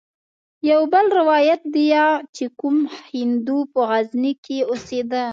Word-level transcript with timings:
يو 0.69 0.81
بل 0.93 1.05
روايت 1.19 1.61
ديه 1.75 2.05
چې 2.35 2.45
کوم 2.59 2.75
هندو 3.13 3.57
په 3.71 3.79
غزني 3.89 4.33
کښې 4.43 4.59
اوسېده. 4.69 5.25